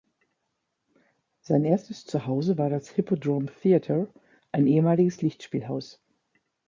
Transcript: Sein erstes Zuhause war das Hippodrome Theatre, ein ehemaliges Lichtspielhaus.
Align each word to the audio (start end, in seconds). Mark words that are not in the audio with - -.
Sein 1.41 1.63
erstes 1.63 2.07
Zuhause 2.07 2.57
war 2.57 2.71
das 2.71 2.89
Hippodrome 2.89 3.51
Theatre, 3.61 4.11
ein 4.51 4.65
ehemaliges 4.65 5.21
Lichtspielhaus. 5.21 6.01